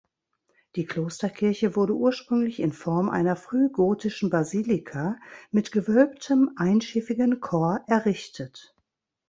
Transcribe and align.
Die 0.75 0.87
Klosterkirche 0.87 1.75
wurde 1.75 1.93
ursprünglich 1.95 2.59
in 2.59 2.73
Form 2.73 3.07
einer 3.07 3.35
frühgotischen 3.35 4.31
Basilika 4.31 5.19
mit 5.51 5.71
gewölbtem 5.71 6.53
einschiffigen 6.55 7.39
Chor 7.39 7.81
errichtet. 7.85 8.75